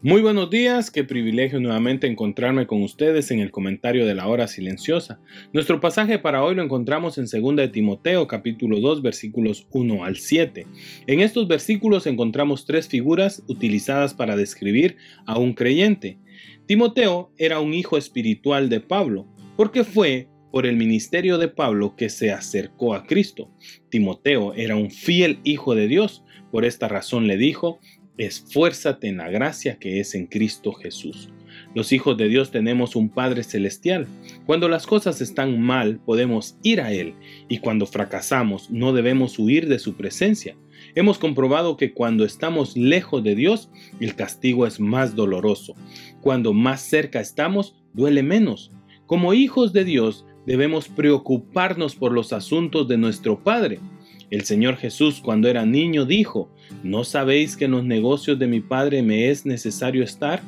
[0.00, 4.46] Muy buenos días, qué privilegio nuevamente encontrarme con ustedes en el comentario de la hora
[4.46, 5.18] silenciosa.
[5.52, 10.14] Nuestro pasaje para hoy lo encontramos en 2 de Timoteo capítulo 2 versículos 1 al
[10.14, 10.68] 7.
[11.08, 16.16] En estos versículos encontramos tres figuras utilizadas para describir a un creyente.
[16.66, 19.26] Timoteo era un hijo espiritual de Pablo,
[19.56, 23.50] porque fue por el ministerio de Pablo que se acercó a Cristo.
[23.88, 27.80] Timoteo era un fiel hijo de Dios, por esta razón le dijo,
[28.18, 31.30] Esfuérzate en la gracia que es en Cristo Jesús.
[31.72, 34.08] Los hijos de Dios tenemos un Padre Celestial.
[34.44, 37.14] Cuando las cosas están mal, podemos ir a Él,
[37.48, 40.56] y cuando fracasamos, no debemos huir de su presencia.
[40.96, 45.76] Hemos comprobado que cuando estamos lejos de Dios, el castigo es más doloroso.
[46.20, 48.72] Cuando más cerca estamos, duele menos.
[49.06, 53.78] Como hijos de Dios, debemos preocuparnos por los asuntos de nuestro Padre.
[54.30, 56.50] El Señor Jesús cuando era niño dijo,
[56.82, 60.42] ¿no sabéis que en los negocios de mi Padre me es necesario estar?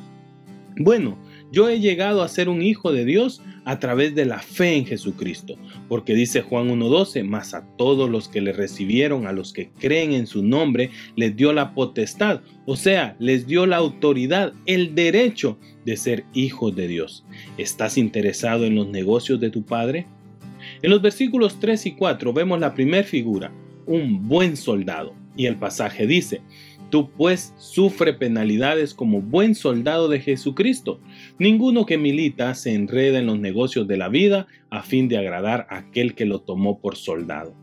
[0.77, 1.17] Bueno,
[1.51, 4.85] yo he llegado a ser un hijo de Dios a través de la fe en
[4.85, 5.55] Jesucristo,
[5.89, 10.13] porque dice Juan 1.12, mas a todos los que le recibieron, a los que creen
[10.13, 15.59] en su nombre, les dio la potestad, o sea, les dio la autoridad, el derecho
[15.85, 17.25] de ser hijos de Dios.
[17.57, 20.07] ¿Estás interesado en los negocios de tu Padre?
[20.81, 23.51] En los versículos 3 y 4 vemos la primera figura,
[23.85, 25.13] un buen soldado.
[25.35, 26.41] Y el pasaje dice,
[26.91, 30.99] Tú pues sufre penalidades como buen soldado de Jesucristo.
[31.39, 35.67] Ninguno que milita se enreda en los negocios de la vida a fin de agradar
[35.69, 37.55] a aquel que lo tomó por soldado.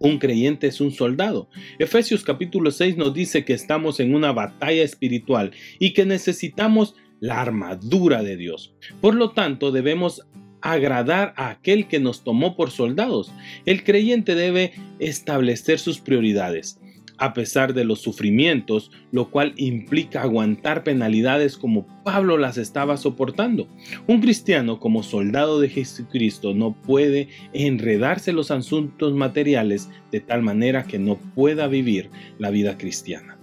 [0.00, 1.48] Un creyente es un soldado.
[1.78, 7.40] Efesios capítulo 6 nos dice que estamos en una batalla espiritual y que necesitamos la
[7.40, 8.74] armadura de Dios.
[9.00, 10.26] Por lo tanto, debemos
[10.64, 13.32] agradar a aquel que nos tomó por soldados.
[13.66, 16.80] El creyente debe establecer sus prioridades
[17.16, 23.68] a pesar de los sufrimientos, lo cual implica aguantar penalidades como Pablo las estaba soportando.
[24.06, 30.84] Un cristiano como soldado de Jesucristo no puede enredarse los asuntos materiales de tal manera
[30.84, 33.38] que no pueda vivir la vida cristiana.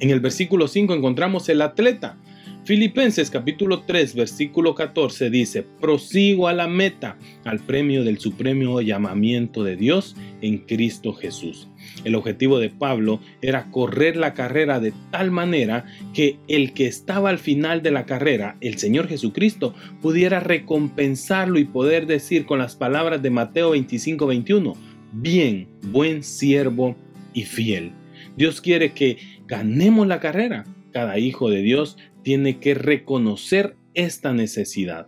[0.00, 2.18] En el versículo 5 encontramos el atleta,
[2.64, 9.64] Filipenses capítulo 3 versículo 14 dice, prosigo a la meta, al premio del supremo llamamiento
[9.64, 11.68] de Dios en Cristo Jesús.
[12.04, 17.30] El objetivo de Pablo era correr la carrera de tal manera que el que estaba
[17.30, 22.76] al final de la carrera, el Señor Jesucristo, pudiera recompensarlo y poder decir con las
[22.76, 24.76] palabras de Mateo 25, 21,
[25.12, 26.94] bien, buen siervo
[27.32, 27.92] y fiel.
[28.36, 29.16] Dios quiere que
[29.46, 30.66] ganemos la carrera.
[30.92, 35.06] Cada hijo de Dios tiene que reconocer esta necesidad.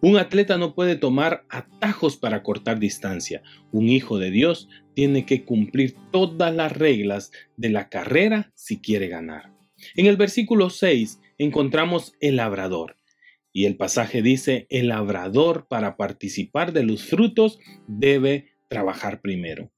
[0.00, 3.42] Un atleta no puede tomar atajos para cortar distancia.
[3.70, 9.08] Un hijo de Dios tiene que cumplir todas las reglas de la carrera si quiere
[9.08, 9.52] ganar.
[9.96, 12.96] En el versículo 6 encontramos el labrador.
[13.52, 19.70] Y el pasaje dice, el labrador para participar de los frutos debe trabajar primero.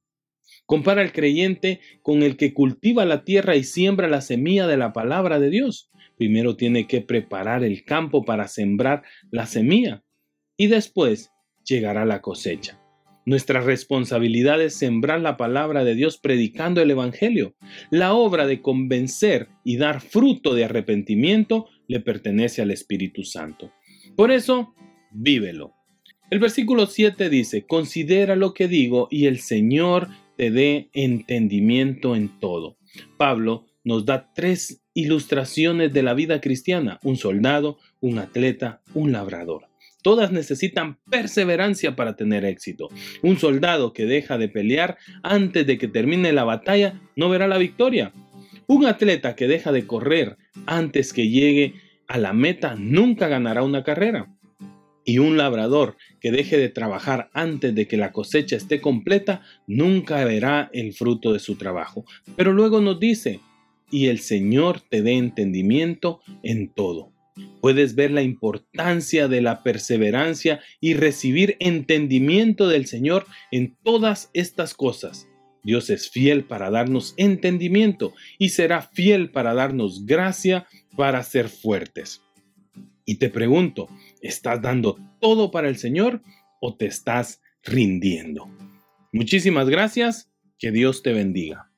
[0.66, 4.92] Compara al creyente con el que cultiva la tierra y siembra la semilla de la
[4.92, 5.91] palabra de Dios.
[6.16, 10.04] Primero tiene que preparar el campo para sembrar la semilla
[10.56, 11.32] y después
[11.64, 12.80] llegará la cosecha.
[13.26, 17.54] Nuestra responsabilidad es sembrar la palabra de Dios predicando el Evangelio.
[17.91, 23.72] La obra de convencer y dar fruto de arrepentimiento le pertenece al Espíritu Santo.
[24.14, 24.75] Por eso,
[25.10, 25.72] vívelo.
[26.31, 32.28] El versículo 7 dice, considera lo que digo y el Señor te dé entendimiento en
[32.40, 32.76] todo.
[33.16, 39.69] Pablo nos da tres ilustraciones de la vida cristiana, un soldado, un atleta, un labrador.
[40.02, 42.88] Todas necesitan perseverancia para tener éxito.
[43.22, 47.58] Un soldado que deja de pelear antes de que termine la batalla no verá la
[47.58, 48.12] victoria.
[48.66, 50.36] Un atleta que deja de correr
[50.66, 51.75] antes que llegue
[52.06, 54.33] a la meta nunca ganará una carrera.
[55.05, 60.25] Y un labrador que deje de trabajar antes de que la cosecha esté completa nunca
[60.25, 62.05] verá el fruto de su trabajo.
[62.37, 63.41] Pero luego nos dice,
[63.91, 67.12] y el Señor te dé entendimiento en todo.
[67.61, 74.75] Puedes ver la importancia de la perseverancia y recibir entendimiento del Señor en todas estas
[74.75, 75.29] cosas.
[75.62, 80.67] Dios es fiel para darnos entendimiento y será fiel para darnos gracia
[80.97, 82.23] para ser fuertes.
[83.06, 83.89] Y te pregunto,
[84.25, 86.23] ¿estás dando todo para el Señor
[86.61, 88.49] o te estás rindiendo?
[89.12, 91.71] Muchísimas gracias, que Dios te bendiga.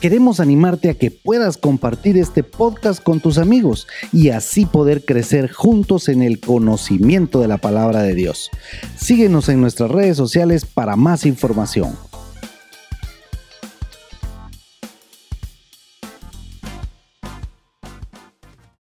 [0.00, 5.50] Queremos animarte a que puedas compartir este podcast con tus amigos y así poder crecer
[5.50, 8.50] juntos en el conocimiento de la palabra de Dios.
[8.96, 11.96] Síguenos en nuestras redes sociales para más información.